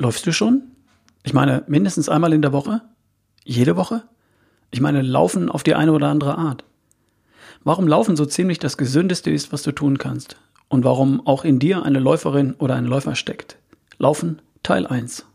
Läufst 0.00 0.24
du 0.28 0.32
schon? 0.32 0.62
Ich 1.24 1.34
meine, 1.34 1.64
mindestens 1.66 2.08
einmal 2.08 2.32
in 2.32 2.40
der 2.40 2.52
Woche? 2.52 2.82
Jede 3.42 3.74
Woche? 3.74 4.04
Ich 4.70 4.80
meine, 4.80 5.02
laufen 5.02 5.50
auf 5.50 5.64
die 5.64 5.74
eine 5.74 5.90
oder 5.90 6.06
andere 6.06 6.38
Art. 6.38 6.62
Warum 7.64 7.88
Laufen 7.88 8.14
so 8.14 8.24
ziemlich 8.24 8.60
das 8.60 8.78
Gesündeste 8.78 9.32
ist, 9.32 9.52
was 9.52 9.64
du 9.64 9.72
tun 9.72 9.98
kannst. 9.98 10.36
Und 10.68 10.84
warum 10.84 11.26
auch 11.26 11.44
in 11.44 11.58
dir 11.58 11.82
eine 11.82 11.98
Läuferin 11.98 12.54
oder 12.60 12.76
ein 12.76 12.84
Läufer 12.84 13.16
steckt. 13.16 13.56
Laufen 13.98 14.40
Teil 14.62 14.86
1. 14.86 15.26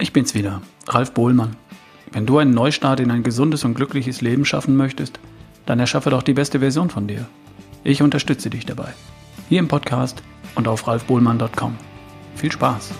Ich 0.00 0.12
bin's 0.12 0.34
wieder, 0.34 0.60
Ralf 0.88 1.12
Bohlmann. 1.12 1.54
Wenn 2.10 2.26
du 2.26 2.38
einen 2.38 2.52
Neustart 2.52 2.98
in 2.98 3.12
ein 3.12 3.22
gesundes 3.22 3.62
und 3.62 3.74
glückliches 3.74 4.20
Leben 4.22 4.44
schaffen 4.44 4.74
möchtest, 4.74 5.20
dann 5.66 5.78
erschaffe 5.78 6.10
doch 6.10 6.24
die 6.24 6.34
beste 6.34 6.58
Version 6.58 6.90
von 6.90 7.06
dir. 7.06 7.28
Ich 7.84 8.02
unterstütze 8.02 8.50
dich 8.50 8.66
dabei. 8.66 8.92
Hier 9.48 9.60
im 9.60 9.68
Podcast 9.68 10.24
und 10.56 10.66
auf 10.66 10.88
ralfbohlmann.com. 10.88 11.76
Viel 12.34 12.50
Spaß! 12.50 12.92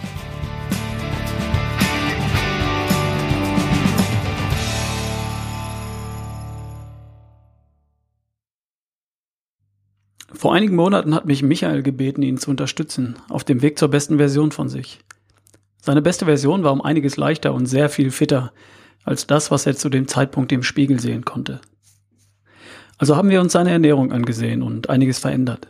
Vor 10.32 10.54
einigen 10.54 10.76
Monaten 10.76 11.16
hat 11.16 11.26
mich 11.26 11.42
Michael 11.42 11.82
gebeten, 11.82 12.22
ihn 12.22 12.38
zu 12.38 12.50
unterstützen, 12.50 13.16
auf 13.28 13.42
dem 13.42 13.60
Weg 13.62 13.76
zur 13.76 13.88
besten 13.88 14.18
Version 14.18 14.52
von 14.52 14.68
sich. 14.68 15.00
Seine 15.82 16.00
beste 16.00 16.26
Version 16.26 16.62
war 16.62 16.72
um 16.72 16.80
einiges 16.80 17.16
leichter 17.16 17.54
und 17.54 17.66
sehr 17.66 17.88
viel 17.88 18.12
fitter 18.12 18.52
als 19.02 19.26
das, 19.26 19.50
was 19.50 19.66
er 19.66 19.74
zu 19.74 19.88
dem 19.88 20.06
Zeitpunkt 20.06 20.52
im 20.52 20.62
Spiegel 20.62 21.00
sehen 21.00 21.24
konnte. 21.24 21.60
Also 22.98 23.16
haben 23.16 23.30
wir 23.30 23.40
uns 23.40 23.52
seine 23.52 23.72
Ernährung 23.72 24.12
angesehen 24.12 24.62
und 24.62 24.88
einiges 24.88 25.18
verändert. 25.18 25.66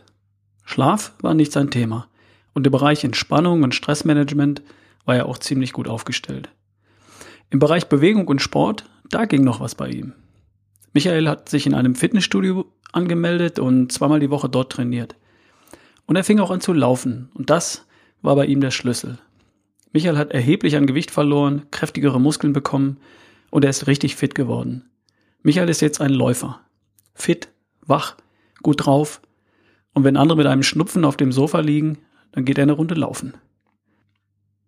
Schlaf 0.67 1.13
war 1.21 1.33
nicht 1.33 1.53
sein 1.53 1.71
Thema 1.71 2.09
und 2.53 2.67
im 2.67 2.71
Bereich 2.71 3.05
Entspannung 3.05 3.63
und 3.63 3.73
Stressmanagement 3.73 4.61
war 5.05 5.15
er 5.15 5.25
auch 5.25 5.37
ziemlich 5.37 5.71
gut 5.71 5.87
aufgestellt. 5.87 6.49
Im 7.49 7.59
Bereich 7.59 7.87
Bewegung 7.87 8.27
und 8.27 8.41
Sport, 8.41 8.83
da 9.09 9.23
ging 9.23 9.45
noch 9.45 9.61
was 9.61 9.75
bei 9.75 9.89
ihm. 9.89 10.13
Michael 10.91 11.29
hat 11.29 11.47
sich 11.47 11.65
in 11.67 11.73
einem 11.73 11.95
Fitnessstudio 11.95 12.65
angemeldet 12.91 13.59
und 13.59 13.93
zweimal 13.93 14.19
die 14.19 14.29
Woche 14.29 14.49
dort 14.49 14.73
trainiert. 14.73 15.15
Und 16.05 16.17
er 16.17 16.25
fing 16.25 16.39
auch 16.39 16.51
an 16.51 16.59
zu 16.59 16.73
laufen 16.73 17.31
und 17.33 17.49
das 17.49 17.87
war 18.21 18.35
bei 18.35 18.45
ihm 18.45 18.59
der 18.59 18.71
Schlüssel. 18.71 19.19
Michael 19.93 20.17
hat 20.17 20.31
erheblich 20.31 20.75
an 20.75 20.85
Gewicht 20.85 21.11
verloren, 21.11 21.61
kräftigere 21.71 22.19
Muskeln 22.19 22.51
bekommen 22.51 22.97
und 23.51 23.63
er 23.63 23.69
ist 23.69 23.87
richtig 23.87 24.17
fit 24.17 24.35
geworden. 24.35 24.89
Michael 25.43 25.69
ist 25.69 25.79
jetzt 25.79 26.01
ein 26.01 26.11
Läufer. 26.11 26.59
Fit, 27.13 27.47
wach, 27.85 28.17
gut 28.61 28.85
drauf 28.85 29.21
und 29.97 30.03
wenn 30.03 30.15
andere 30.15 30.37
mit 30.37 30.45
einem 30.45 30.61
Schnupfen 30.61 31.03
auf 31.05 31.17
dem 31.17 31.31
Sofa 31.31 31.59
liegen, 31.59 31.97
dann 32.31 32.45
geht 32.45 32.59
er 32.59 32.61
eine 32.61 32.73
Runde 32.73 32.93
laufen. 32.93 33.33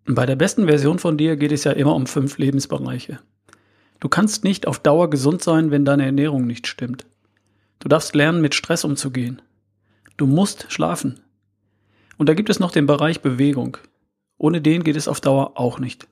bei 0.04 0.26
der 0.26 0.34
besten 0.34 0.66
Version 0.66 0.98
von 0.98 1.16
dir 1.16 1.36
geht 1.36 1.52
es 1.52 1.62
ja 1.62 1.70
immer 1.70 1.94
um 1.94 2.08
fünf 2.08 2.36
Lebensbereiche. 2.36 3.20
Du 4.00 4.08
kannst 4.08 4.42
nicht 4.42 4.66
auf 4.66 4.80
Dauer 4.80 5.08
gesund 5.08 5.40
sein, 5.40 5.70
wenn 5.70 5.84
deine 5.84 6.04
Ernährung 6.04 6.48
nicht 6.48 6.66
stimmt. 6.66 7.06
Du 7.78 7.88
darfst 7.88 8.12
lernen, 8.16 8.42
mit 8.42 8.56
Stress 8.56 8.84
umzugehen. 8.84 9.40
Du 10.16 10.26
musst 10.26 10.66
schlafen. 10.68 11.20
Und 12.18 12.28
da 12.28 12.34
gibt 12.34 12.50
es 12.50 12.58
noch 12.58 12.72
den 12.72 12.86
Bereich 12.86 13.20
Bewegung. 13.20 13.76
Ohne 14.36 14.60
den 14.60 14.82
geht 14.82 14.96
es 14.96 15.06
auf 15.06 15.20
Dauer 15.20 15.52
auch 15.54 15.78
nicht. 15.78 16.08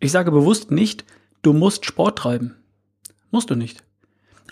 Ich 0.00 0.10
sage 0.10 0.30
bewusst 0.30 0.70
nicht, 0.70 1.04
du 1.42 1.52
musst 1.52 1.84
Sport 1.84 2.16
treiben. 2.16 2.56
Musst 3.30 3.50
du 3.50 3.56
nicht 3.56 3.84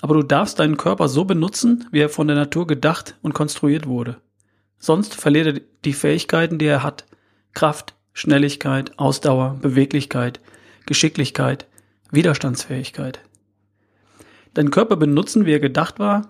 aber 0.03 0.15
du 0.15 0.23
darfst 0.23 0.59
deinen 0.59 0.77
Körper 0.77 1.09
so 1.09 1.25
benutzen, 1.25 1.87
wie 1.91 2.01
er 2.01 2.09
von 2.09 2.27
der 2.27 2.37
Natur 2.37 2.67
gedacht 2.67 3.17
und 3.23 3.35
konstruiert 3.35 3.87
wurde. 3.87 4.17
Sonst 4.79 5.15
verliert 5.15 5.47
er 5.47 5.61
die 5.85 5.93
Fähigkeiten, 5.93 6.59
die 6.59 6.67
er 6.67 6.83
hat. 6.83 7.07
Kraft, 7.55 7.95
Schnelligkeit, 8.13 8.99
Ausdauer, 8.99 9.59
Beweglichkeit, 9.61 10.41
Geschicklichkeit, 10.87 11.67
Widerstandsfähigkeit. 12.11 13.21
Deinen 14.55 14.71
Körper 14.71 14.97
benutzen, 14.97 15.47
wie 15.47 15.53
er 15.53 15.61
gedacht 15.61 15.99
war, 15.99 16.29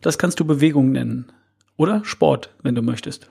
das 0.00 0.18
kannst 0.18 0.40
du 0.40 0.44
Bewegung 0.44 0.92
nennen. 0.92 1.32
Oder 1.76 2.04
Sport, 2.04 2.50
wenn 2.62 2.74
du 2.74 2.82
möchtest. 2.82 3.30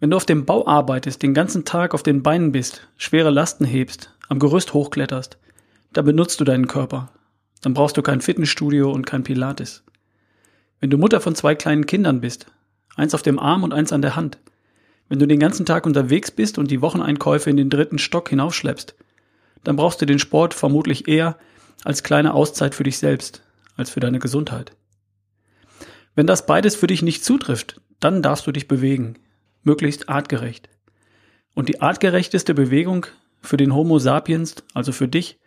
Wenn 0.00 0.10
du 0.10 0.16
auf 0.16 0.26
dem 0.26 0.44
Bau 0.44 0.66
arbeitest, 0.66 1.22
den 1.22 1.34
ganzen 1.34 1.64
Tag 1.64 1.92
auf 1.94 2.02
den 2.02 2.22
Beinen 2.22 2.52
bist, 2.52 2.86
schwere 2.96 3.30
Lasten 3.30 3.64
hebst, 3.64 4.14
am 4.28 4.38
Gerüst 4.38 4.74
hochkletterst, 4.74 5.38
da 5.92 6.02
benutzt 6.02 6.40
du 6.40 6.44
deinen 6.44 6.68
Körper. 6.68 7.10
Dann 7.62 7.74
brauchst 7.74 7.96
du 7.96 8.02
kein 8.02 8.20
Fitnessstudio 8.20 8.90
und 8.90 9.06
kein 9.06 9.24
Pilates. 9.24 9.82
Wenn 10.80 10.90
du 10.90 10.98
Mutter 10.98 11.20
von 11.20 11.34
zwei 11.34 11.54
kleinen 11.54 11.86
Kindern 11.86 12.20
bist, 12.20 12.46
eins 12.96 13.14
auf 13.14 13.22
dem 13.22 13.38
Arm 13.38 13.64
und 13.64 13.72
eins 13.72 13.92
an 13.92 14.02
der 14.02 14.16
Hand, 14.16 14.38
wenn 15.08 15.18
du 15.18 15.26
den 15.26 15.40
ganzen 15.40 15.66
Tag 15.66 15.86
unterwegs 15.86 16.30
bist 16.30 16.58
und 16.58 16.70
die 16.70 16.82
Wocheneinkäufe 16.82 17.50
in 17.50 17.56
den 17.56 17.70
dritten 17.70 17.98
Stock 17.98 18.28
hinaufschleppst, 18.28 18.94
dann 19.64 19.76
brauchst 19.76 20.00
du 20.00 20.06
den 20.06 20.18
Sport 20.18 20.54
vermutlich 20.54 21.08
eher 21.08 21.36
als 21.84 22.02
kleine 22.02 22.34
Auszeit 22.34 22.74
für 22.74 22.84
dich 22.84 22.98
selbst, 22.98 23.42
als 23.76 23.90
für 23.90 24.00
deine 24.00 24.18
Gesundheit. 24.18 24.72
Wenn 26.14 26.26
das 26.26 26.46
beides 26.46 26.76
für 26.76 26.86
dich 26.86 27.02
nicht 27.02 27.24
zutrifft, 27.24 27.80
dann 28.00 28.22
darfst 28.22 28.46
du 28.46 28.52
dich 28.52 28.68
bewegen, 28.68 29.14
möglichst 29.62 30.08
artgerecht. 30.08 30.68
Und 31.54 31.68
die 31.68 31.80
artgerechteste 31.80 32.54
Bewegung 32.54 33.06
für 33.40 33.56
den 33.56 33.74
Homo 33.74 33.98
sapiens, 33.98 34.56
also 34.74 34.92
für 34.92 35.08
dich, 35.08 35.38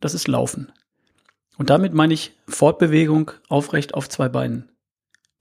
das 0.00 0.14
ist 0.14 0.28
Laufen. 0.28 0.72
Und 1.56 1.70
damit 1.70 1.94
meine 1.94 2.14
ich 2.14 2.32
Fortbewegung 2.48 3.30
aufrecht 3.48 3.94
auf 3.94 4.08
zwei 4.08 4.28
Beinen. 4.28 4.70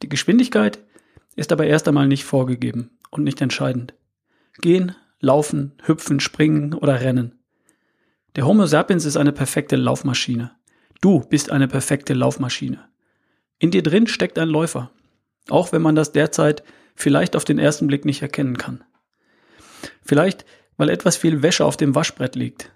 Die 0.02 0.10
Geschwindigkeit 0.10 0.80
ist 1.36 1.52
aber 1.52 1.66
erst 1.66 1.88
einmal 1.88 2.08
nicht 2.08 2.24
vorgegeben 2.24 2.92
und 3.10 3.24
nicht 3.24 3.42
entscheidend. 3.42 3.94
Gehen, 4.62 4.96
laufen, 5.20 5.74
hüpfen, 5.84 6.20
springen 6.20 6.74
oder 6.74 7.02
rennen. 7.02 7.40
Der 8.36 8.46
Homo 8.46 8.66
sapiens 8.66 9.06
ist 9.06 9.18
eine 9.18 9.32
perfekte 9.32 9.76
Laufmaschine. 9.76 10.52
Du 11.02 11.22
bist 11.22 11.52
eine 11.52 11.68
perfekte 11.68 12.14
Laufmaschine. 12.14 12.86
In 13.60 13.72
dir 13.72 13.84
drin 13.84 14.08
steckt 14.08 14.38
ein 14.38 14.50
Läufer. 14.50 14.92
Auch 15.50 15.72
wenn 15.72 15.82
man 15.82 15.96
das 15.96 16.12
derzeit 16.12 16.64
vielleicht 16.96 17.36
auf 17.36 17.46
den 17.46 17.60
ersten 17.60 17.88
Blick 17.88 18.06
nicht 18.06 18.22
erkennen 18.22 18.58
kann. 18.58 18.84
Vielleicht, 20.04 20.46
weil 20.78 20.90
etwas 20.90 21.18
viel 21.18 21.42
Wäsche 21.42 21.66
auf 21.66 21.78
dem 21.78 21.96
Waschbrett 21.96 22.36
liegt 22.36 22.73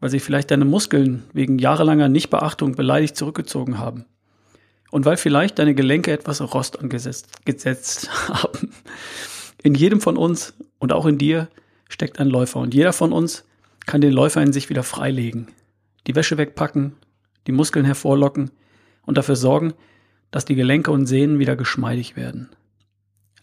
weil 0.00 0.10
sich 0.10 0.22
vielleicht 0.22 0.50
deine 0.50 0.64
Muskeln 0.64 1.24
wegen 1.32 1.58
jahrelanger 1.58 2.08
Nichtbeachtung 2.08 2.74
beleidigt 2.74 3.16
zurückgezogen 3.16 3.78
haben. 3.78 4.04
Und 4.90 5.04
weil 5.04 5.16
vielleicht 5.16 5.58
deine 5.58 5.74
Gelenke 5.74 6.12
etwas 6.12 6.40
Rost 6.54 6.78
angesetzt 6.80 7.44
gesetzt 7.44 8.10
haben. 8.28 8.72
In 9.62 9.74
jedem 9.74 10.00
von 10.00 10.16
uns 10.16 10.54
und 10.78 10.92
auch 10.92 11.06
in 11.06 11.18
dir 11.18 11.48
steckt 11.88 12.20
ein 12.20 12.28
Läufer 12.28 12.60
und 12.60 12.74
jeder 12.74 12.92
von 12.92 13.12
uns 13.12 13.44
kann 13.86 14.00
den 14.00 14.12
Läufer 14.12 14.42
in 14.42 14.52
sich 14.52 14.70
wieder 14.70 14.82
freilegen, 14.82 15.48
die 16.06 16.14
Wäsche 16.14 16.38
wegpacken, 16.38 16.92
die 17.46 17.52
Muskeln 17.52 17.84
hervorlocken 17.84 18.50
und 19.04 19.18
dafür 19.18 19.36
sorgen, 19.36 19.72
dass 20.30 20.44
die 20.44 20.54
Gelenke 20.54 20.90
und 20.90 21.06
Sehnen 21.06 21.38
wieder 21.38 21.56
geschmeidig 21.56 22.14
werden. 22.14 22.50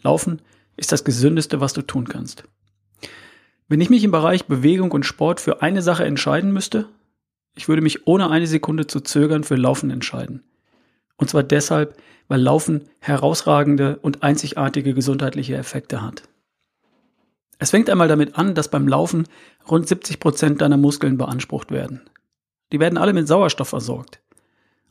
Laufen 0.03 0.41
ist 0.77 0.91
das 0.91 1.03
Gesündeste, 1.03 1.59
was 1.61 1.73
du 1.73 1.81
tun 1.81 2.07
kannst. 2.07 2.43
Wenn 3.67 3.81
ich 3.81 3.89
mich 3.89 4.03
im 4.03 4.11
Bereich 4.11 4.45
Bewegung 4.45 4.91
und 4.91 5.05
Sport 5.05 5.39
für 5.39 5.63
eine 5.63 5.81
Sache 5.81 6.05
entscheiden 6.05 6.51
müsste, 6.51 6.87
ich 7.55 7.67
würde 7.67 7.81
mich 7.81 8.05
ohne 8.05 8.29
eine 8.29 8.45
Sekunde 8.45 8.85
zu 8.85 8.99
zögern 8.99 9.43
für 9.43 9.55
Laufen 9.55 9.89
entscheiden. 9.89 10.43
Und 11.17 11.29
zwar 11.29 11.41
deshalb, 11.41 11.97
weil 12.27 12.41
Laufen 12.41 12.89
herausragende 12.99 13.97
und 14.01 14.21
einzigartige 14.21 14.93
gesundheitliche 14.93 15.55
Effekte 15.55 16.01
hat. 16.01 16.23
Es 17.57 17.71
fängt 17.71 17.89
einmal 17.89 18.07
damit 18.07 18.37
an, 18.37 18.53
dass 18.53 18.69
beim 18.69 18.87
Laufen 18.87 19.27
rund 19.69 19.87
70 19.87 20.19
Prozent 20.19 20.61
deiner 20.61 20.77
Muskeln 20.77 21.17
beansprucht 21.17 21.71
werden. 21.71 22.01
Die 22.71 22.79
werden 22.79 22.97
alle 22.97 23.13
mit 23.13 23.27
Sauerstoff 23.27 23.69
versorgt. 23.69 24.19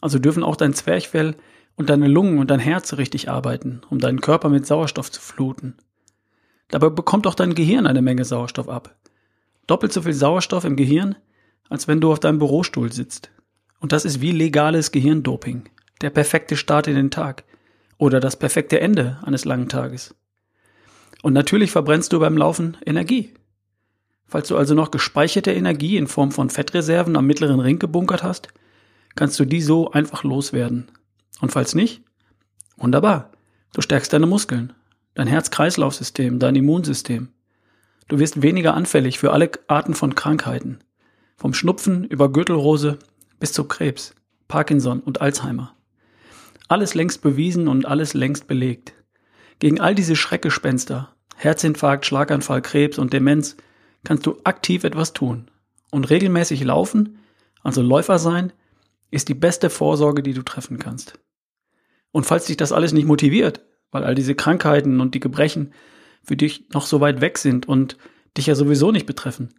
Also 0.01 0.19
dürfen 0.19 0.43
auch 0.43 0.57
dein 0.57 0.75
Zwerchfell 0.75 1.37
und 1.77 1.91
deine 1.91 2.09
Lungen 2.09 2.39
und 2.39 2.51
dein 2.51 2.61
Herz 2.61 2.95
richtig 2.95 3.29
arbeiten, 3.29 3.83
um 3.91 3.99
deinen 3.99 4.21
Körper 4.21 4.49
mit 4.49 4.67
Sauerstoff 4.67 5.11
zu 5.13 5.21
fluten. 5.21 5.77
Dabei 6.75 6.91
bekommt 6.91 7.29
auch 7.29 7.37
dein 7.37 7.55
Gehirn 7.55 7.87
eine 7.87 8.03
Menge 8.03 8.25
Sauerstoff 8.25 8.69
ab. 8.69 8.97
Doppelt 9.69 9.93
so 9.93 10.03
viel 10.03 10.13
Sauerstoff 10.13 10.65
im 10.65 10.75
Gehirn, 10.75 11.15
als 11.69 11.87
wenn 11.87 12.01
du 12.01 12.11
auf 12.11 12.19
deinem 12.19 12.41
Bürostuhl 12.41 12.93
sitzt. 12.93 13.31
Und 13.79 13.93
das 13.93 14.05
ist 14.05 14.21
wie 14.21 14.33
legales 14.33 14.91
Gehirndoping. 14.91 15.69
Der 16.01 16.11
perfekte 16.11 16.57
Start 16.57 16.89
in 16.89 16.97
den 16.97 17.13
Tag. 17.13 17.45
Oder 17.97 18.19
das 18.19 18.35
perfekte 18.35 18.81
Ende 18.81 19.21
eines 19.23 19.45
langen 19.45 19.69
Tages. 19.69 20.17
Und 21.23 21.33
natürlich 21.33 21.71
verbrennst 21.71 22.13
du 22.13 22.19
beim 22.19 22.37
Laufen 22.37 22.77
Energie. 22.85 23.33
Falls 24.27 24.49
du 24.49 24.57
also 24.57 24.75
noch 24.75 24.91
gespeicherte 24.91 25.53
Energie 25.53 25.97
in 25.97 26.09
Form 26.09 26.33
von 26.33 26.51
Fettreserven 26.51 27.17
am 27.17 27.25
mittleren 27.25 27.61
Ring 27.61 27.79
gebunkert 27.79 28.25
hast, 28.25 28.49
kannst 29.15 29.39
du 29.39 29.45
die 29.45 29.63
so 29.63 29.93
einfach 29.93 30.25
loswerden. 30.25 30.89
Und 31.41 31.53
falls 31.53 31.77
nicht, 31.77 32.03
wunderbar, 32.77 33.31
du 33.75 33.81
stärkst 33.81 34.13
deine 34.13 34.27
Muskeln 34.27 34.73
dein 35.15 35.27
Herz-Kreislauf-System, 35.27 36.39
dein 36.39 36.57
Immunsystem. 36.57 37.29
Du 38.09 38.19
wirst 38.19 38.43
weniger 38.43 38.75
anfällig 38.75 39.19
für 39.19 39.33
alle 39.33 39.51
Arten 39.67 39.95
von 39.95 40.15
Krankheiten. 40.15 40.81
Vom 41.37 41.55
Schnupfen 41.55 42.05
über 42.05 42.31
Gürtelrose 42.31 42.99
bis 43.41 43.53
zu 43.53 43.65
Krebs, 43.65 44.15
Parkinson 44.49 45.01
und 45.01 45.21
Alzheimer. 45.21 45.75
Alles 46.69 46.95
längst 46.95 47.23
bewiesen 47.23 47.69
und 47.69 47.87
alles 47.87 48.15
längst 48.15 48.47
belegt. 48.47 48.95
Gegen 49.59 49.81
all 49.81 49.95
diese 49.95 50.17
Schreckgespenster, 50.17 51.15
Herzinfarkt, 51.37 52.07
Schlaganfall, 52.07 52.63
Krebs 52.63 52.99
und 52.99 53.13
Demenz, 53.13 53.57
kannst 54.05 54.27
du 54.27 54.39
aktiv 54.45 54.85
etwas 54.85 55.13
tun. 55.13 55.51
Und 55.91 56.11
regelmäßig 56.11 56.63
laufen, 56.65 57.19
also 57.63 57.83
Läufer 57.83 58.19
sein, 58.19 58.53
ist 59.11 59.29
die 59.29 59.35
beste 59.35 59.71
Vorsorge, 59.71 60.23
die 60.23 60.35
du 60.35 60.43
treffen 60.43 60.79
kannst. 60.79 61.19
Und 62.11 62.27
falls 62.27 62.47
dich 62.47 62.57
das 62.57 62.73
alles 62.73 62.93
nicht 62.93 63.07
motiviert, 63.07 63.65
weil 63.95 64.03
all 64.03 64.17
diese 64.17 64.35
Krankheiten 64.35 65.01
und 65.01 65.15
die 65.15 65.21
Gebrechen 65.21 65.73
für 66.25 66.37
dich 66.37 66.69
noch 66.71 66.85
so 66.85 67.01
weit 67.01 67.21
weg 67.21 67.39
sind 67.39 67.69
und 67.69 67.97
dich 68.37 68.47
ja 68.47 68.57
sowieso 68.57 68.91
nicht 68.91 69.07
betreffen, 69.07 69.55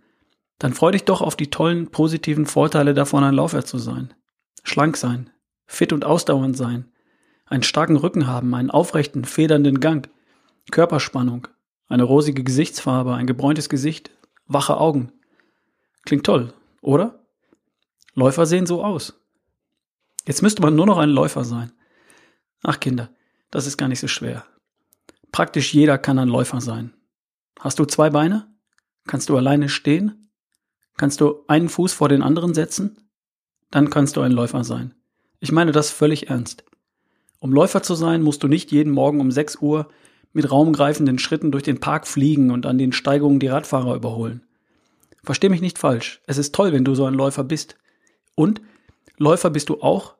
dann 0.59 0.73
freu 0.73 0.91
dich 0.91 1.05
doch 1.05 1.21
auf 1.21 1.37
die 1.37 1.49
tollen 1.49 1.87
positiven 1.87 2.45
Vorteile 2.45 2.93
davon, 2.93 3.23
ein 3.23 3.33
Läufer 3.33 3.63
zu 3.63 3.77
sein. 3.77 4.13
Schlank 4.63 4.97
sein, 4.97 5.29
fit 5.67 5.93
und 5.93 6.03
ausdauernd 6.03 6.57
sein, 6.57 6.91
einen 7.45 7.63
starken 7.63 7.95
Rücken 7.95 8.27
haben, 8.27 8.53
einen 8.53 8.71
aufrechten, 8.71 9.23
federnden 9.23 9.79
Gang, 9.79 10.09
Körperspannung, 10.69 11.47
eine 11.87 12.03
rosige 12.03 12.43
Gesichtsfarbe, 12.43 13.13
ein 13.13 13.27
gebräuntes 13.27 13.69
Gesicht, 13.69 14.11
wache 14.47 14.75
Augen. 14.75 15.13
Klingt 16.03 16.25
toll, 16.25 16.53
oder? 16.81 17.25
Läufer 18.15 18.45
sehen 18.45 18.65
so 18.65 18.83
aus. 18.83 19.17
Jetzt 20.27 20.41
müsste 20.41 20.61
man 20.61 20.75
nur 20.75 20.87
noch 20.87 20.97
ein 20.97 21.09
Läufer 21.09 21.45
sein. 21.45 21.71
Ach 22.63 22.81
Kinder, 22.81 23.14
das 23.55 23.67
ist 23.67 23.77
gar 23.77 23.87
nicht 23.87 24.01
so 24.01 24.09
schwer. 24.09 24.45
Praktisch 25.31 25.73
jeder 25.73 25.97
kann 25.97 26.19
ein 26.19 26.27
Läufer 26.27 26.59
sein. 26.59 26.93
Hast 27.57 27.79
du 27.79 27.85
zwei 27.85 28.09
Beine? 28.09 28.53
Kannst 29.07 29.29
du 29.29 29.37
alleine 29.37 29.69
stehen? 29.69 30.29
Kannst 30.97 31.21
du 31.21 31.45
einen 31.47 31.69
Fuß 31.69 31.93
vor 31.93 32.09
den 32.09 32.21
anderen 32.21 32.53
setzen? 32.53 32.97
Dann 33.71 33.89
kannst 33.89 34.17
du 34.17 34.21
ein 34.21 34.33
Läufer 34.33 34.65
sein. 34.65 34.93
Ich 35.39 35.53
meine 35.53 35.71
das 35.71 35.89
völlig 35.89 36.29
ernst. 36.29 36.65
Um 37.39 37.53
Läufer 37.53 37.81
zu 37.81 37.95
sein, 37.95 38.23
musst 38.23 38.43
du 38.43 38.49
nicht 38.49 38.73
jeden 38.73 38.91
Morgen 38.91 39.21
um 39.21 39.31
6 39.31 39.57
Uhr 39.57 39.87
mit 40.33 40.51
raumgreifenden 40.51 41.17
Schritten 41.17 41.53
durch 41.53 41.63
den 41.63 41.79
Park 41.79 42.07
fliegen 42.07 42.51
und 42.51 42.65
an 42.65 42.77
den 42.77 42.91
Steigungen 42.91 43.39
die 43.39 43.47
Radfahrer 43.47 43.95
überholen. 43.95 44.41
Versteh 45.23 45.47
mich 45.47 45.61
nicht 45.61 45.77
falsch. 45.77 46.21
Es 46.27 46.37
ist 46.37 46.53
toll, 46.53 46.73
wenn 46.73 46.83
du 46.83 46.93
so 46.93 47.05
ein 47.05 47.13
Läufer 47.13 47.45
bist. 47.45 47.77
Und 48.35 48.61
Läufer 49.17 49.49
bist 49.49 49.69
du 49.69 49.81
auch, 49.81 50.14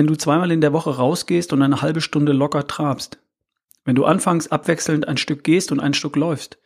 wenn 0.00 0.06
du 0.06 0.16
zweimal 0.16 0.50
in 0.50 0.62
der 0.62 0.72
Woche 0.72 0.96
rausgehst 0.96 1.52
und 1.52 1.60
eine 1.60 1.82
halbe 1.82 2.00
Stunde 2.00 2.32
locker 2.32 2.66
trabst. 2.66 3.18
Wenn 3.84 3.96
du 3.96 4.06
anfangs 4.06 4.50
abwechselnd 4.50 5.06
ein 5.06 5.18
Stück 5.18 5.44
gehst 5.44 5.72
und 5.72 5.80
ein 5.80 5.92
Stück 5.92 6.16
läufst. 6.16 6.56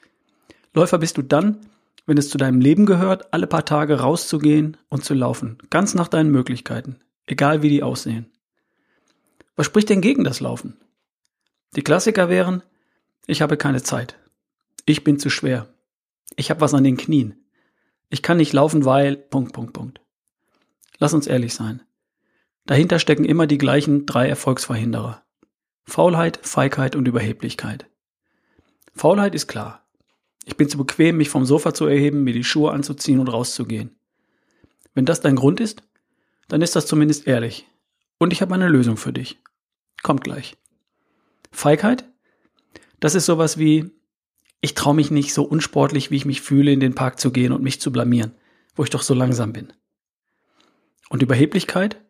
Läufer 0.72 0.98
bist 0.98 1.18
du 1.18 1.22
dann, 1.22 1.58
wenn 2.06 2.16
es 2.16 2.30
zu 2.30 2.38
deinem 2.38 2.60
Leben 2.60 2.86
gehört, 2.86 3.34
alle 3.34 3.48
paar 3.48 3.64
Tage 3.64 3.98
rauszugehen 3.98 4.76
und 4.88 5.04
zu 5.04 5.14
laufen. 5.14 5.58
Ganz 5.68 5.94
nach 5.94 6.06
deinen 6.06 6.30
Möglichkeiten. 6.30 7.00
Egal 7.26 7.60
wie 7.62 7.70
die 7.70 7.82
aussehen. 7.82 8.30
Was 9.56 9.66
spricht 9.66 9.88
denn 9.88 10.00
gegen 10.00 10.22
das 10.22 10.38
Laufen? 10.38 10.76
Die 11.74 11.82
Klassiker 11.82 12.28
wären, 12.28 12.62
ich 13.26 13.42
habe 13.42 13.56
keine 13.56 13.82
Zeit. 13.82 14.16
Ich 14.86 15.02
bin 15.02 15.18
zu 15.18 15.28
schwer. 15.28 15.66
Ich 16.36 16.50
habe 16.50 16.60
was 16.60 16.72
an 16.72 16.84
den 16.84 16.96
Knien. 16.96 17.34
Ich 18.10 18.22
kann 18.22 18.36
nicht 18.36 18.52
laufen, 18.52 18.84
weil. 18.84 19.16
Punkt, 19.16 19.52
Punkt, 19.52 19.72
Punkt. 19.72 20.00
Lass 21.00 21.14
uns 21.14 21.26
ehrlich 21.26 21.52
sein. 21.52 21.82
Dahinter 22.66 22.98
stecken 22.98 23.24
immer 23.24 23.46
die 23.46 23.58
gleichen 23.58 24.06
drei 24.06 24.28
Erfolgsverhinderer. 24.28 25.22
Faulheit, 25.84 26.38
Feigheit 26.42 26.96
und 26.96 27.06
Überheblichkeit. 27.06 27.86
Faulheit 28.94 29.34
ist 29.34 29.48
klar. 29.48 29.86
Ich 30.46 30.56
bin 30.56 30.68
zu 30.68 30.78
bequem, 30.78 31.16
mich 31.16 31.28
vom 31.28 31.44
Sofa 31.44 31.74
zu 31.74 31.86
erheben, 31.86 32.24
mir 32.24 32.32
die 32.32 32.44
Schuhe 32.44 32.72
anzuziehen 32.72 33.20
und 33.20 33.28
rauszugehen. 33.28 33.96
Wenn 34.94 35.04
das 35.04 35.20
dein 35.20 35.36
Grund 35.36 35.60
ist, 35.60 35.82
dann 36.48 36.62
ist 36.62 36.76
das 36.76 36.86
zumindest 36.86 37.26
ehrlich. 37.26 37.66
Und 38.18 38.32
ich 38.32 38.40
habe 38.42 38.54
eine 38.54 38.68
Lösung 38.68 38.96
für 38.96 39.12
dich. 39.12 39.38
Kommt 40.02 40.22
gleich. 40.22 40.56
Feigheit? 41.50 42.04
Das 43.00 43.14
ist 43.14 43.26
sowas 43.26 43.58
wie, 43.58 43.90
ich 44.60 44.74
traue 44.74 44.94
mich 44.94 45.10
nicht 45.10 45.34
so 45.34 45.44
unsportlich, 45.44 46.10
wie 46.10 46.16
ich 46.16 46.24
mich 46.24 46.40
fühle, 46.40 46.72
in 46.72 46.80
den 46.80 46.94
Park 46.94 47.20
zu 47.20 47.30
gehen 47.30 47.52
und 47.52 47.62
mich 47.62 47.80
zu 47.80 47.92
blamieren, 47.92 48.32
wo 48.74 48.84
ich 48.84 48.90
doch 48.90 49.02
so 49.02 49.14
langsam 49.14 49.52
bin. 49.52 49.72
Und 51.10 51.22
Überheblichkeit? 51.22 52.03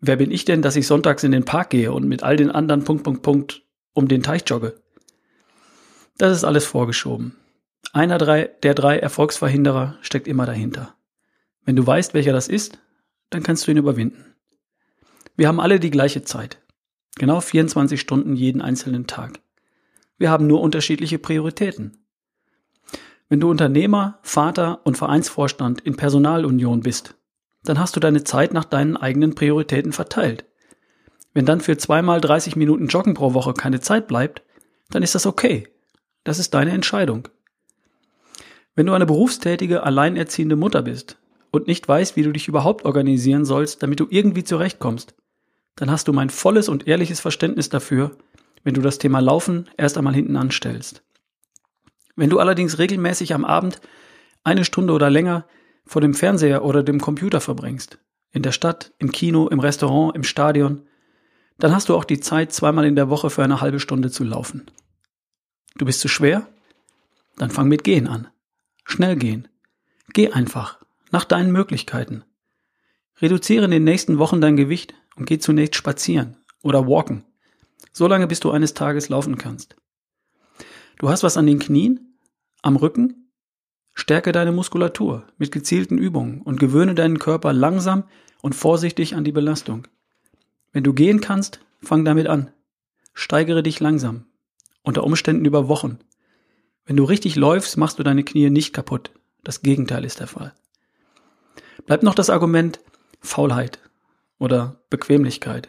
Wer 0.00 0.16
bin 0.16 0.30
ich 0.30 0.44
denn, 0.44 0.62
dass 0.62 0.76
ich 0.76 0.86
sonntags 0.86 1.24
in 1.24 1.32
den 1.32 1.44
Park 1.44 1.70
gehe 1.70 1.92
und 1.92 2.08
mit 2.08 2.22
all 2.22 2.36
den 2.36 2.50
anderen 2.50 2.84
Punkt, 2.84 3.04
Punkt, 3.04 3.22
Punkt 3.22 3.62
um 3.92 4.08
den 4.08 4.22
Teich 4.22 4.42
jogge? 4.46 4.80
Das 6.16 6.36
ist 6.36 6.44
alles 6.44 6.64
vorgeschoben. 6.64 7.36
Einer 7.92 8.18
der 8.18 8.74
drei 8.74 8.98
Erfolgsverhinderer 8.98 9.96
steckt 10.00 10.28
immer 10.28 10.46
dahinter. 10.46 10.94
Wenn 11.64 11.76
du 11.76 11.86
weißt, 11.86 12.14
welcher 12.14 12.32
das 12.32 12.48
ist, 12.48 12.78
dann 13.30 13.42
kannst 13.42 13.66
du 13.66 13.70
ihn 13.70 13.76
überwinden. 13.76 14.34
Wir 15.36 15.48
haben 15.48 15.60
alle 15.60 15.80
die 15.80 15.90
gleiche 15.90 16.22
Zeit. 16.22 16.60
Genau 17.16 17.40
24 17.40 18.00
Stunden 18.00 18.36
jeden 18.36 18.62
einzelnen 18.62 19.06
Tag. 19.06 19.40
Wir 20.18 20.30
haben 20.30 20.46
nur 20.46 20.60
unterschiedliche 20.60 21.18
Prioritäten. 21.18 22.04
Wenn 23.28 23.40
du 23.40 23.50
Unternehmer, 23.50 24.18
Vater 24.22 24.80
und 24.84 24.98
Vereinsvorstand 24.98 25.80
in 25.80 25.96
Personalunion 25.96 26.80
bist, 26.80 27.14
dann 27.64 27.78
hast 27.78 27.96
du 27.96 28.00
deine 28.00 28.24
Zeit 28.24 28.52
nach 28.52 28.64
deinen 28.64 28.96
eigenen 28.96 29.34
Prioritäten 29.34 29.92
verteilt. 29.92 30.44
Wenn 31.32 31.46
dann 31.46 31.60
für 31.60 31.76
zweimal 31.76 32.20
30 32.20 32.56
Minuten 32.56 32.88
Joggen 32.88 33.14
pro 33.14 33.34
Woche 33.34 33.54
keine 33.54 33.80
Zeit 33.80 34.08
bleibt, 34.08 34.42
dann 34.90 35.02
ist 35.02 35.14
das 35.14 35.26
okay. 35.26 35.68
Das 36.24 36.38
ist 36.38 36.54
deine 36.54 36.72
Entscheidung. 36.72 37.28
Wenn 38.74 38.86
du 38.86 38.92
eine 38.92 39.06
berufstätige, 39.06 39.82
alleinerziehende 39.82 40.56
Mutter 40.56 40.82
bist 40.82 41.18
und 41.50 41.66
nicht 41.66 41.86
weißt, 41.86 42.16
wie 42.16 42.22
du 42.22 42.32
dich 42.32 42.48
überhaupt 42.48 42.84
organisieren 42.84 43.44
sollst, 43.44 43.82
damit 43.82 44.00
du 44.00 44.06
irgendwie 44.10 44.44
zurechtkommst, 44.44 45.14
dann 45.76 45.90
hast 45.90 46.08
du 46.08 46.12
mein 46.12 46.30
volles 46.30 46.68
und 46.68 46.86
ehrliches 46.86 47.20
Verständnis 47.20 47.68
dafür, 47.68 48.16
wenn 48.64 48.74
du 48.74 48.82
das 48.82 48.98
Thema 48.98 49.20
Laufen 49.20 49.68
erst 49.76 49.96
einmal 49.96 50.14
hinten 50.14 50.36
anstellst. 50.36 51.02
Wenn 52.16 52.30
du 52.30 52.38
allerdings 52.38 52.78
regelmäßig 52.78 53.34
am 53.34 53.44
Abend 53.44 53.80
eine 54.44 54.64
Stunde 54.64 54.92
oder 54.92 55.10
länger 55.10 55.46
vor 55.90 56.00
dem 56.00 56.14
Fernseher 56.14 56.64
oder 56.64 56.84
dem 56.84 57.00
Computer 57.00 57.40
verbringst, 57.40 57.98
in 58.30 58.44
der 58.44 58.52
Stadt, 58.52 58.92
im 58.98 59.10
Kino, 59.10 59.48
im 59.48 59.58
Restaurant, 59.58 60.14
im 60.14 60.22
Stadion, 60.22 60.82
dann 61.58 61.74
hast 61.74 61.88
du 61.88 61.96
auch 61.96 62.04
die 62.04 62.20
Zeit, 62.20 62.52
zweimal 62.52 62.84
in 62.84 62.94
der 62.94 63.10
Woche 63.10 63.28
für 63.28 63.42
eine 63.42 63.60
halbe 63.60 63.80
Stunde 63.80 64.08
zu 64.08 64.22
laufen. 64.22 64.70
Du 65.74 65.84
bist 65.84 65.98
zu 65.98 66.06
schwer? 66.06 66.46
Dann 67.38 67.50
fang 67.50 67.66
mit 67.66 67.82
Gehen 67.82 68.06
an. 68.06 68.28
Schnell 68.84 69.16
gehen. 69.16 69.48
Geh 70.12 70.30
einfach, 70.30 70.78
nach 71.10 71.24
deinen 71.24 71.50
Möglichkeiten. 71.50 72.22
Reduziere 73.20 73.64
in 73.64 73.72
den 73.72 73.82
nächsten 73.82 74.18
Wochen 74.18 74.40
dein 74.40 74.56
Gewicht 74.56 74.94
und 75.16 75.26
geh 75.26 75.40
zunächst 75.40 75.74
spazieren 75.74 76.36
oder 76.62 76.86
walken. 76.86 77.24
So 77.92 78.06
lange, 78.06 78.28
bis 78.28 78.38
du 78.38 78.52
eines 78.52 78.74
Tages 78.74 79.08
laufen 79.08 79.38
kannst. 79.38 79.74
Du 80.98 81.08
hast 81.08 81.24
was 81.24 81.36
an 81.36 81.48
den 81.48 81.58
Knien? 81.58 82.16
Am 82.62 82.76
Rücken? 82.76 83.19
Stärke 84.00 84.32
deine 84.32 84.50
Muskulatur 84.50 85.24
mit 85.36 85.52
gezielten 85.52 85.98
Übungen 85.98 86.40
und 86.40 86.58
gewöhne 86.58 86.94
deinen 86.94 87.18
Körper 87.18 87.52
langsam 87.52 88.04
und 88.40 88.54
vorsichtig 88.54 89.14
an 89.14 89.24
die 89.24 89.30
Belastung. 89.30 89.86
Wenn 90.72 90.84
du 90.84 90.94
gehen 90.94 91.20
kannst, 91.20 91.60
fang 91.82 92.02
damit 92.02 92.26
an. 92.26 92.50
Steigere 93.12 93.62
dich 93.62 93.78
langsam. 93.78 94.24
Unter 94.82 95.04
Umständen 95.04 95.44
über 95.44 95.68
Wochen. 95.68 95.98
Wenn 96.86 96.96
du 96.96 97.04
richtig 97.04 97.36
läufst, 97.36 97.76
machst 97.76 97.98
du 97.98 98.02
deine 98.02 98.24
Knie 98.24 98.48
nicht 98.48 98.72
kaputt. 98.72 99.10
Das 99.44 99.60
Gegenteil 99.60 100.06
ist 100.06 100.18
der 100.18 100.28
Fall. 100.28 100.54
Bleibt 101.84 102.02
noch 102.02 102.14
das 102.14 102.30
Argument 102.30 102.80
Faulheit 103.20 103.80
oder 104.38 104.80
Bequemlichkeit. 104.88 105.68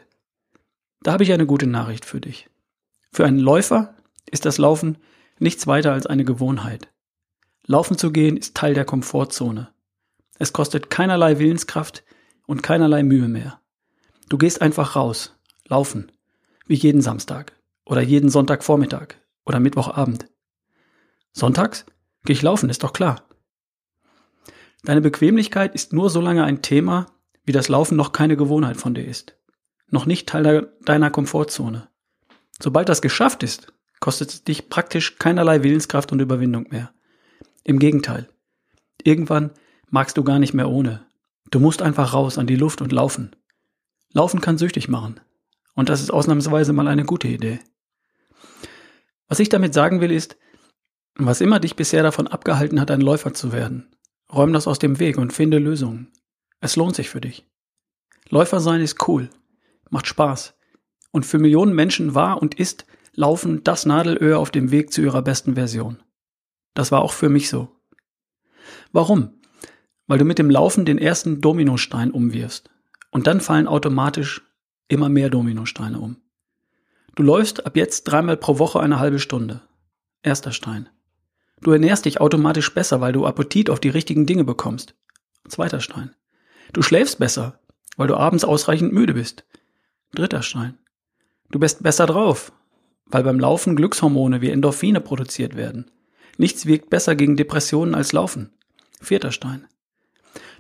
Da 1.03 1.11
habe 1.11 1.23
ich 1.23 1.33
eine 1.33 1.45
gute 1.45 1.67
Nachricht 1.67 2.05
für 2.05 2.21
dich. 2.21 2.50
Für 3.11 3.25
einen 3.25 3.39
Läufer 3.39 3.93
ist 4.31 4.45
das 4.45 4.57
Laufen 4.57 5.00
nichts 5.38 5.67
weiter 5.67 5.91
als 5.91 6.05
eine 6.05 6.23
Gewohnheit. 6.23 6.90
Laufen 7.72 7.98
zu 7.98 8.12
gehen 8.12 8.36
ist 8.36 8.54
Teil 8.54 8.74
der 8.74 8.84
Komfortzone. 8.84 9.70
Es 10.38 10.51
kostet 10.51 10.90
keinerlei 10.90 11.40
Willenskraft 11.40 12.04
und 12.46 12.63
keinerlei 12.63 13.01
Mühe 13.01 13.30
mehr. 13.30 13.62
Du 14.28 14.38
gehst 14.38 14.62
einfach 14.62 14.98
raus, 14.98 15.40
laufen, 15.70 16.12
wie 16.68 16.75
jeden 16.75 17.01
Samstag 17.01 17.54
oder 17.86 18.01
jeden 18.01 18.30
Sonntagvormittag 18.30 19.16
oder 19.46 19.62
Mittwochabend. 19.62 20.28
Sonntags 21.32 21.86
gehe 22.25 22.34
ich 22.34 22.42
laufen, 22.42 22.70
ist 22.70 22.84
doch 22.84 22.92
klar. 22.92 23.24
Deine 24.84 25.00
Bequemlichkeit 25.00 25.74
ist 25.74 25.94
nur 25.94 26.10
so 26.10 26.20
lange 26.20 26.44
ein 26.44 26.62
Thema, 26.62 27.06
wie 27.46 27.54
das 27.54 27.70
Laufen 27.70 27.96
noch 27.96 28.12
keine 28.12 28.36
Gewohnheit 28.36 28.75
von 28.75 28.96
dir 28.96 29.06
ist. 29.06 29.38
Noch 29.88 30.06
nicht 30.06 30.28
Teil 30.28 30.74
deiner 30.84 31.10
Komfortzone. 31.10 31.88
Sobald 32.62 32.90
das 32.90 33.01
geschafft 33.01 33.44
ist, 33.44 33.72
kostet 34.01 34.30
es 34.30 34.44
dich 34.44 34.68
praktisch 34.68 35.16
keinerlei 35.20 35.63
Willenskraft 35.63 36.12
und 36.12 36.20
Überwindung 36.20 36.68
mehr. 36.70 36.94
Im 37.63 37.80
Gegenteil. 37.80 38.27
Irgendwann 39.03 39.51
magst 39.89 40.18
du 40.18 40.24
gar 40.24 40.39
nicht 40.39 40.53
mehr 40.53 40.70
ohne. 40.70 41.06
Du 41.51 41.60
musst 41.60 41.82
einfach 41.82 42.13
raus 42.13 42.38
an 42.38 42.48
die 42.48 42.56
Luft 42.56 42.82
und 42.82 42.91
laufen. 42.91 43.36
Laufen 44.13 44.41
kann 44.41 44.58
süchtig 44.58 44.88
machen. 44.88 45.20
Und 45.75 45.89
das 45.89 46.01
ist 46.01 46.12
ausnahmsweise 46.12 46.74
mal 46.74 46.88
eine 46.88 47.06
gute 47.06 47.27
Idee. 47.27 47.60
Was 49.27 49.39
ich 49.39 49.50
damit 49.50 49.74
sagen 49.74 50.01
will 50.01 50.12
ist, 50.12 50.38
was 51.15 51.41
immer 51.41 51.60
dich 51.60 51.75
bisher 51.75 52.03
davon 52.03 52.27
abgehalten 52.27 52.80
hat, 52.80 52.91
ein 52.91 53.01
Läufer 53.01 53.34
zu 53.34 53.51
werden, 53.51 53.96
räum 54.34 54.53
das 54.53 54.68
aus 54.68 54.80
dem 54.80 55.00
Weg 55.00 55.18
und 55.18 55.34
finde 55.34 55.60
Lösungen. 55.60 56.12
Es 56.60 56.75
lohnt 56.75 56.96
sich 56.96 57.10
für 57.10 57.22
dich. 57.22 57.48
Läufer 58.30 58.60
sein 58.60 58.82
ist 58.82 59.08
cool, 59.08 59.30
macht 59.89 60.08
Spaß 60.08 60.56
und 61.12 61.25
für 61.25 61.39
Millionen 61.39 61.74
Menschen 61.74 62.15
war 62.15 62.41
und 62.41 62.56
ist 62.56 62.86
Laufen 63.13 63.62
das 63.63 63.86
Nadelöhr 63.86 64.39
auf 64.39 64.51
dem 64.51 64.72
Weg 64.72 64.94
zu 64.94 65.01
ihrer 65.01 65.22
besten 65.22 65.56
Version. 65.56 66.01
Das 66.74 66.92
war 66.92 67.01
auch 67.01 67.13
für 67.13 67.30
mich 67.30 67.50
so. 67.50 67.70
Warum? 68.92 69.34
Weil 70.08 70.18
du 70.18 70.25
mit 70.25 70.40
dem 70.40 70.50
Laufen 70.50 70.86
den 70.86 70.98
ersten 70.98 71.42
Dominostein 71.42 72.12
umwirfst. 72.12 72.70
Und 73.12 73.28
dann 73.28 73.42
fallen 73.42 73.68
automatisch 73.68 74.42
immer 74.88 75.10
mehr 75.10 75.30
Dominosteine 75.30 76.00
um. 76.00 76.18
Du 77.16 77.24
läufst 77.24 77.66
ab 77.66 77.75
jetzt 77.75 78.04
dreimal 78.04 78.38
pro 78.38 78.58
Woche 78.58 78.80
eine 78.80 79.00
halbe 79.00 79.20
Stunde. 79.20 79.62
Erster 80.24 80.51
Stein. 80.51 80.90
Du 81.62 81.72
ernährst 81.72 82.06
dich 82.06 82.22
automatisch 82.22 82.74
besser, 82.74 83.01
weil 83.01 83.13
du 83.13 83.25
Appetit 83.25 83.70
auf 83.70 83.80
die 83.80 83.90
richtigen 83.90 84.25
Dinge 84.25 84.44
bekommst. 84.44 84.96
Zweiter 85.48 85.80
Stein. 85.80 86.16
Du 86.74 86.82
schläfst 86.82 87.20
besser, 87.20 87.60
weil 87.98 88.08
du 88.08 88.16
abends 88.16 88.44
ausreichend 88.44 88.94
müde 88.94 89.13
bist. 89.13 89.46
Dritter 90.13 90.42
Stein. 90.42 90.78
Du 91.51 91.60
bist 91.60 91.84
besser 91.84 92.06
drauf, 92.06 92.54
weil 93.06 93.24
beim 93.24 93.40
Laufen 93.40 93.75
Glückshormone 93.75 94.42
wie 94.42 94.50
Endorphine 94.50 95.01
produziert 95.01 95.56
werden. 95.56 95.92
Nichts 96.38 96.65
wirkt 96.65 96.89
besser 96.89 97.15
gegen 97.15 97.38
Depressionen 97.38 97.95
als 97.95 98.13
Laufen. 98.13 98.51
Vierter 99.01 99.31
Stein. 99.31 99.67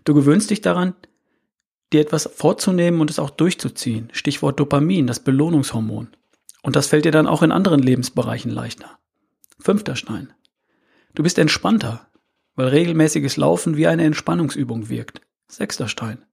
Du 0.03 0.13
gewöhnst 0.13 0.49
dich 0.49 0.61
daran, 0.61 0.95
dir 1.93 2.01
etwas 2.01 2.29
vorzunehmen 2.33 3.01
und 3.01 3.09
es 3.09 3.19
auch 3.19 3.29
durchzuziehen. 3.29 4.09
Stichwort 4.13 4.59
Dopamin, 4.59 5.07
das 5.07 5.19
Belohnungshormon. 5.19 6.09
Und 6.63 6.75
das 6.75 6.87
fällt 6.87 7.05
dir 7.05 7.11
dann 7.11 7.27
auch 7.27 7.41
in 7.41 7.51
anderen 7.51 7.81
Lebensbereichen 7.81 8.51
leichter. 8.51 8.97
Fünfter 9.59 9.95
Stein. 9.95 10.33
Du 11.13 11.23
bist 11.23 11.37
entspannter, 11.37 12.07
weil 12.55 12.69
regelmäßiges 12.69 13.37
Laufen 13.37 13.77
wie 13.77 13.87
eine 13.87 14.03
Entspannungsübung 14.03 14.89
wirkt. 14.89 15.21
Sechster 15.47 15.87
Stein. 15.87 16.23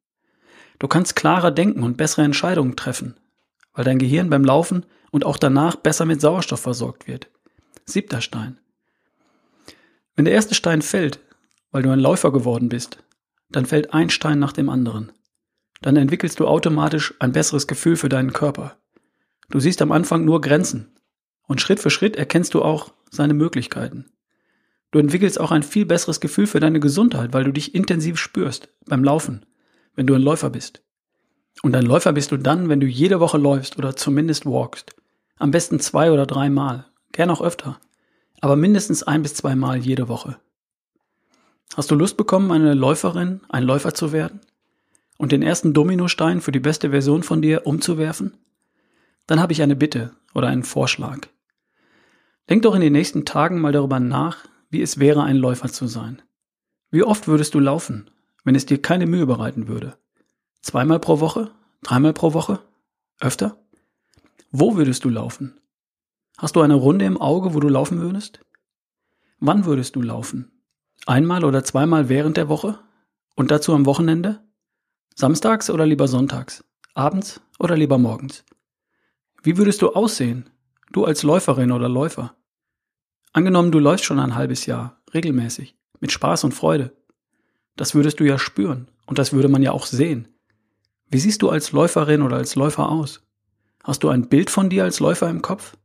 Du 0.79 0.87
kannst 0.87 1.17
klarer 1.17 1.51
denken 1.51 1.83
und 1.83 1.97
bessere 1.97 2.23
Entscheidungen 2.23 2.77
treffen, 2.77 3.17
weil 3.73 3.85
dein 3.85 3.99
Gehirn 3.99 4.31
beim 4.31 4.45
Laufen 4.45 4.87
und 5.11 5.27
auch 5.27 5.37
danach 5.37 5.77
besser 5.77 6.05
mit 6.05 6.21
Sauerstoff 6.21 6.61
versorgt 6.61 7.09
wird. 7.09 7.29
Siebter 7.85 8.21
Stein. 8.21 8.61
Wenn 10.19 10.25
der 10.25 10.35
erste 10.35 10.57
Stein 10.57 10.83
fällt, 10.83 11.21
weil 11.71 11.85
du 11.85 11.91
ein 11.91 12.01
Läufer 12.01 12.33
geworden 12.33 12.69
bist, 12.69 12.99
dann 13.51 13.67
fällt 13.67 13.95
ein 13.95 14.11
Stein 14.11 14.41
nach 14.41 14.51
dem 14.51 14.69
anderen. 14.69 15.13
Dann 15.81 15.95
entwickelst 15.95 16.41
du 16.41 16.49
automatisch 16.49 17.15
ein 17.21 17.31
besseres 17.31 17.69
Gefühl 17.69 17.95
für 17.95 18.09
deinen 18.09 18.33
Körper. 18.33 18.79
Du 19.49 19.61
siehst 19.61 19.81
am 19.81 19.93
Anfang 19.93 20.25
nur 20.25 20.41
Grenzen 20.41 20.91
und 21.47 21.61
Schritt 21.61 21.79
für 21.79 21.91
Schritt 21.91 22.17
erkennst 22.17 22.55
du 22.55 22.63
auch 22.63 22.93
seine 23.13 23.33
Möglichkeiten. 23.33 24.07
Du 24.91 24.99
entwickelst 24.99 25.39
auch 25.39 25.53
ein 25.53 25.63
viel 25.63 25.87
besseres 25.87 26.19
Gefühl 26.19 26.49
für 26.49 26.59
deine 26.59 26.81
Gesundheit, 26.81 27.33
weil 27.33 27.45
du 27.45 27.53
dich 27.53 27.77
intensiv 27.77 28.19
spürst 28.19 28.71
beim 28.87 29.05
Laufen, 29.05 29.47
wenn 29.95 30.09
du 30.09 30.15
ein 30.17 30.23
Läufer 30.23 30.51
bist. 30.51 30.83
Und 31.63 31.77
ein 31.77 31.87
Läufer 31.87 32.13
bist 32.13 32.33
du 32.33 32.39
dann, 32.39 32.69
wenn 32.69 32.81
du 32.81 32.89
jede 32.89 33.21
Woche 33.21 33.39
läufst 33.39 33.79
oder 33.79 33.95
zumindest 33.95 34.47
walkst. 34.47 34.97
Am 35.37 35.53
besten 35.53 35.79
zwei 35.79 36.11
oder 36.11 36.27
dreimal, 36.27 36.87
gern 37.13 37.31
auch 37.31 37.41
öfter, 37.41 37.79
aber 38.41 38.57
mindestens 38.57 39.03
ein 39.03 39.23
bis 39.23 39.35
zweimal 39.35 39.79
jede 39.79 40.09
Woche. 40.09 40.39
Hast 41.77 41.91
du 41.91 41.95
Lust 41.95 42.17
bekommen, 42.17 42.51
eine 42.51 42.75
Läuferin, 42.75 43.41
ein 43.49 43.65
Läufer 43.65 43.95
zu 43.95 44.13
werden? 44.13 44.41
Und 45.17 45.33
den 45.33 45.43
ersten 45.43 45.75
Dominostein 45.75 46.41
für 46.41 46.53
die 46.53 46.61
beste 46.61 46.91
Version 46.91 47.23
von 47.23 47.43
dir 47.43 47.67
umzuwerfen? 47.67 48.37
Dann 49.27 49.41
habe 49.41 49.53
ich 49.53 49.63
eine 49.63 49.77
Bitte 49.77 50.13
oder 50.35 50.49
einen 50.49 50.63
Vorschlag. 50.63 51.29
Denk 52.49 52.63
doch 52.63 52.75
in 52.75 52.81
den 52.81 52.93
nächsten 52.93 53.25
Tagen 53.25 53.61
mal 53.61 53.73
darüber 53.73 54.01
nach, 54.01 54.47
wie 54.71 54.81
es 54.81 54.99
wäre, 54.99 55.23
ein 55.23 55.37
Läufer 55.37 55.69
zu 55.69 55.87
sein. 55.87 56.23
Wie 56.91 57.03
oft 57.03 57.29
würdest 57.29 57.55
du 57.55 57.61
laufen, 57.61 58.11
wenn 58.45 58.55
es 58.55 58.65
dir 58.65 58.81
keine 58.81 59.07
Mühe 59.07 59.27
bereiten 59.27 59.69
würde? 59.69 59.99
Zweimal 60.63 60.99
pro 60.99 61.21
Woche? 61.21 61.51
Dreimal 61.83 62.13
pro 62.13 62.33
Woche? 62.33 62.61
Öfter? 63.21 63.59
Wo 64.51 64.77
würdest 64.77 65.05
du 65.05 65.11
laufen? 65.11 65.61
Hast 66.39 66.55
du 66.55 66.61
eine 66.61 66.75
Runde 66.75 67.05
im 67.05 67.21
Auge, 67.21 67.53
wo 67.53 67.59
du 67.59 67.69
laufen 67.69 68.01
würdest? 68.01 68.39
Wann 69.41 69.65
würdest 69.65 69.97
du 69.97 70.03
laufen? 70.03 70.53
Einmal 71.05 71.45
oder 71.45 71.65
zweimal 71.65 72.09
während 72.09 72.37
der 72.37 72.49
Woche? 72.49 72.79
Und 73.35 73.51
dazu 73.51 73.75
am 73.75 73.87
Wochenende? 73.87 74.41
Samstags 75.17 75.69
oder 75.69 75.85
lieber 75.85 76.07
sonntags? 76.07 76.65
Abends 76.95 77.41
oder 77.59 77.77
lieber 77.77 77.99
morgens? 77.99 78.45
Wie 79.43 79.57
würdest 79.57 79.83
du 79.83 79.95
aussehen, 79.95 80.49
du 80.93 81.05
als 81.05 81.25
Läuferin 81.25 81.73
oder 81.73 81.89
Läufer? 81.89 82.37
Angenommen, 83.33 83.73
du 83.73 83.81
läufst 83.81 84.05
schon 84.05 84.21
ein 84.21 84.37
halbes 84.37 84.65
Jahr, 84.67 85.03
regelmäßig, 85.13 85.77
mit 85.99 86.13
Spaß 86.13 86.45
und 86.45 86.55
Freude. 86.55 86.97
Das 87.75 87.97
würdest 87.97 88.21
du 88.21 88.25
ja 88.25 88.39
spüren 88.39 88.89
und 89.07 89.19
das 89.19 89.33
würde 89.33 89.49
man 89.49 89.63
ja 89.63 89.73
auch 89.73 89.87
sehen. 89.87 90.29
Wie 91.09 91.19
siehst 91.19 91.43
du 91.43 91.51
als 91.51 91.73
Läuferin 91.73 92.23
oder 92.23 92.37
als 92.37 92.55
Läufer 92.55 92.89
aus? 92.89 93.27
Hast 93.83 94.05
du 94.05 94.09
ein 94.09 94.29
Bild 94.29 94.51
von 94.51 94.71
dir 94.71 94.85
als 94.85 95.01
Läufer 95.01 95.29
im 95.29 95.43
Kopf? 95.43 95.77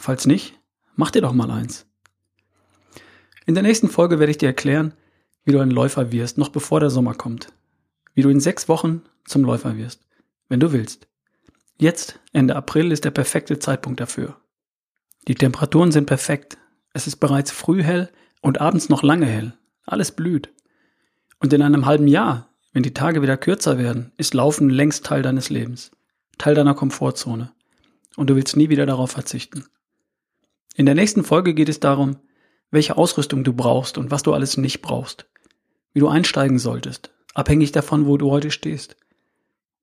Falls 0.00 0.26
nicht, 0.26 0.58
mach 0.96 1.10
dir 1.10 1.20
doch 1.20 1.34
mal 1.34 1.50
eins. 1.50 1.84
In 3.44 3.52
der 3.52 3.62
nächsten 3.62 3.90
Folge 3.90 4.18
werde 4.18 4.30
ich 4.30 4.38
dir 4.38 4.46
erklären, 4.46 4.94
wie 5.44 5.52
du 5.52 5.60
ein 5.60 5.70
Läufer 5.70 6.10
wirst, 6.10 6.38
noch 6.38 6.48
bevor 6.48 6.80
der 6.80 6.88
Sommer 6.88 7.12
kommt. 7.12 7.48
Wie 8.14 8.22
du 8.22 8.30
in 8.30 8.40
sechs 8.40 8.66
Wochen 8.66 9.02
zum 9.26 9.44
Läufer 9.44 9.76
wirst, 9.76 10.06
wenn 10.48 10.58
du 10.58 10.72
willst. 10.72 11.06
Jetzt, 11.76 12.18
Ende 12.32 12.56
April, 12.56 12.92
ist 12.92 13.04
der 13.04 13.10
perfekte 13.10 13.58
Zeitpunkt 13.58 14.00
dafür. 14.00 14.40
Die 15.28 15.34
Temperaturen 15.34 15.92
sind 15.92 16.06
perfekt. 16.06 16.56
Es 16.94 17.06
ist 17.06 17.16
bereits 17.16 17.50
früh 17.50 17.82
hell 17.82 18.10
und 18.40 18.58
abends 18.58 18.88
noch 18.88 19.02
lange 19.02 19.26
hell. 19.26 19.52
Alles 19.84 20.12
blüht. 20.12 20.50
Und 21.40 21.52
in 21.52 21.60
einem 21.60 21.84
halben 21.84 22.08
Jahr, 22.08 22.48
wenn 22.72 22.82
die 22.82 22.94
Tage 22.94 23.20
wieder 23.20 23.36
kürzer 23.36 23.76
werden, 23.76 24.12
ist 24.16 24.32
Laufen 24.32 24.70
längst 24.70 25.04
Teil 25.04 25.20
deines 25.20 25.50
Lebens, 25.50 25.90
Teil 26.38 26.54
deiner 26.54 26.74
Komfortzone. 26.74 27.52
Und 28.16 28.30
du 28.30 28.34
willst 28.34 28.56
nie 28.56 28.70
wieder 28.70 28.86
darauf 28.86 29.10
verzichten. 29.10 29.66
In 30.76 30.86
der 30.86 30.94
nächsten 30.94 31.24
Folge 31.24 31.54
geht 31.54 31.68
es 31.68 31.80
darum, 31.80 32.16
welche 32.70 32.96
Ausrüstung 32.96 33.44
du 33.44 33.52
brauchst 33.52 33.98
und 33.98 34.10
was 34.10 34.22
du 34.22 34.32
alles 34.32 34.56
nicht 34.56 34.80
brauchst. 34.82 35.26
Wie 35.92 36.00
du 36.00 36.08
einsteigen 36.08 36.58
solltest, 36.58 37.10
abhängig 37.34 37.72
davon, 37.72 38.06
wo 38.06 38.16
du 38.16 38.30
heute 38.30 38.50
stehst. 38.50 38.96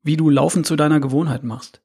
Wie 0.04 0.18
du 0.18 0.30
Laufen 0.30 0.64
zu 0.64 0.76
deiner 0.76 1.00
Gewohnheit 1.00 1.44
machst 1.44 1.82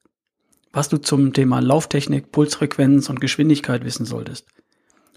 was 0.72 0.88
du 0.88 0.98
zum 0.98 1.32
Thema 1.32 1.60
Lauftechnik, 1.60 2.32
Pulsfrequenz 2.32 3.10
und 3.10 3.20
Geschwindigkeit 3.20 3.84
wissen 3.84 4.06
solltest. 4.06 4.46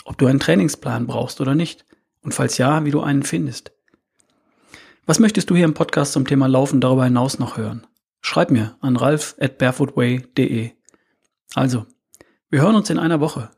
Ob 0.04 0.18
du 0.18 0.28
einen 0.28 0.40
Trainingsplan 0.40 1.08
brauchst 1.08 1.42
oder 1.42 1.56
nicht. 1.56 1.86
Und 2.22 2.34
falls 2.34 2.58
ja, 2.58 2.86
wie 2.86 2.92
du 2.92 3.02
einen 3.02 3.24
findest. 3.24 3.72
Was 5.06 5.20
möchtest 5.20 5.50
du 5.50 5.56
hier 5.56 5.66
im 5.66 5.74
Podcast 5.74 6.14
zum 6.14 6.28
Thema 6.28 6.48
Laufen 6.48 6.82
darüber 6.82 7.06
hinaus 7.06 7.40
noch 7.40 7.58
hören? 7.58 7.86
Schreib 8.22 8.52
mir 8.52 8.76
an 8.82 8.98
ralf 8.98 9.36
at 9.40 9.58
barefootway.de. 9.58 10.72
Also, 11.54 11.86
wir 12.50 12.62
hören 12.62 12.76
uns 12.76 12.90
in 12.90 13.00
einer 13.00 13.20
Woche 13.20 13.52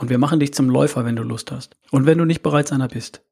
und 0.00 0.08
wir 0.08 0.16
machen 0.16 0.40
dich 0.40 0.54
zum 0.54 0.70
Läufer, 0.70 1.04
wenn 1.04 1.14
du 1.14 1.22
Lust 1.22 1.52
hast 1.52 1.76
und 1.90 2.06
wenn 2.06 2.16
du 2.16 2.24
nicht 2.24 2.42
bereits 2.42 2.72
einer 2.72 2.88
bist. 2.88 3.22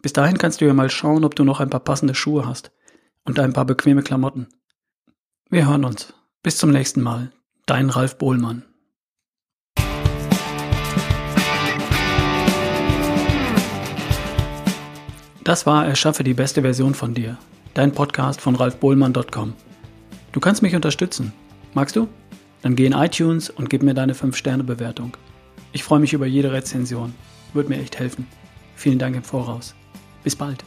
Bis 0.00 0.12
dahin 0.12 0.38
kannst 0.38 0.60
du 0.60 0.64
ja 0.64 0.72
mal 0.72 0.88
schauen, 0.88 1.24
ob 1.24 1.34
du 1.34 1.42
noch 1.42 1.58
ein 1.58 1.70
paar 1.70 1.80
passende 1.80 2.14
Schuhe 2.14 2.46
hast 2.46 2.70
und 3.24 3.40
ein 3.40 3.52
paar 3.52 3.64
bequeme 3.64 4.02
Klamotten. 4.02 4.46
Wir 5.50 5.66
hören 5.66 5.84
uns. 5.84 6.14
Bis 6.44 6.56
zum 6.56 6.70
nächsten 6.70 7.00
Mal. 7.00 7.32
Dein 7.66 7.90
Ralf 7.90 8.16
Bohlmann. 8.16 8.64
Das 15.42 15.66
war 15.66 15.84
Erschaffe 15.84 16.22
die 16.22 16.34
beste 16.34 16.62
Version 16.62 16.94
von 16.94 17.12
dir. 17.14 17.38
Dein 17.74 17.90
Podcast 17.90 18.40
von 18.40 18.54
ralfbohlmann.com. 18.54 19.52
Du 20.30 20.40
kannst 20.40 20.62
mich 20.62 20.76
unterstützen. 20.76 21.32
Magst 21.72 21.96
du? 21.96 22.06
Dann 22.62 22.76
geh 22.76 22.86
in 22.86 22.92
iTunes 22.92 23.50
und 23.50 23.68
gib 23.68 23.82
mir 23.82 23.94
deine 23.94 24.14
5-Sterne-Bewertung. 24.14 25.16
Ich 25.74 25.82
freue 25.82 25.98
mich 25.98 26.12
über 26.12 26.24
jede 26.24 26.52
Rezension. 26.52 27.14
Würde 27.52 27.68
mir 27.68 27.80
echt 27.80 27.98
helfen. 27.98 28.28
Vielen 28.76 29.00
Dank 29.00 29.16
im 29.16 29.24
Voraus. 29.24 29.74
Bis 30.22 30.36
bald. 30.36 30.64